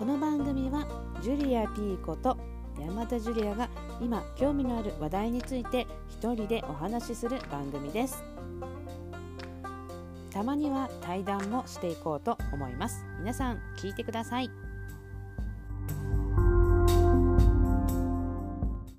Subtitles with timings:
[0.00, 0.86] この番組は
[1.20, 2.34] ジュリア・ピーコと
[2.80, 3.68] 山田ジュリアが
[4.00, 8.24] 今興味のある話題について一人でお話しする番組です。
[10.30, 13.04] たまには対談もしていこうと思います。
[13.18, 14.69] 皆さん聞いてください。